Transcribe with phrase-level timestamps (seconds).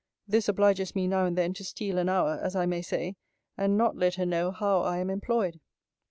[0.27, 3.17] This obliges me now and then to steal an hour, as I may say,
[3.55, 5.59] and not let her know how I am employed.